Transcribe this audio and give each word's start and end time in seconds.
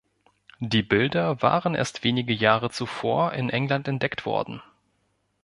Die 0.61 0.81
Bilder 0.81 1.43
waren 1.43 1.75
erst 1.75 2.03
wenige 2.03 2.33
Jahre 2.33 2.71
zuvor 2.71 3.33
in 3.33 3.51
England 3.51 3.87
entdeckt 3.87 4.25
worden. 4.25 4.63